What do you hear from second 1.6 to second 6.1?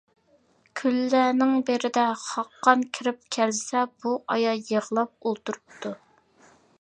بىرىدە خاقان كىرىپ كەلسە، بۇ ئايال يىغلاپ ئولتۇرۇپتۇ.